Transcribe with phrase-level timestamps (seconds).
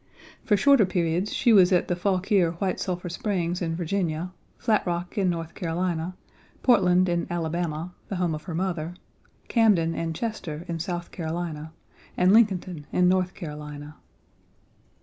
[0.43, 5.15] For shorter periods she was at the Fauquier White Sulphur Springs in Virginia, Flat Rock
[5.15, 6.15] in North Carolina,
[6.63, 8.95] Portland in Alabama (the home of her mother),
[9.47, 11.71] Camden and Chester in South Carolina,
[12.17, 13.95] and Lincolnton in North Carolina.